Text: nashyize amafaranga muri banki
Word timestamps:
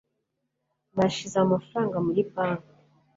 nashyize 0.95 1.37
amafaranga 1.45 1.97
muri 2.05 2.21
banki 2.31 2.73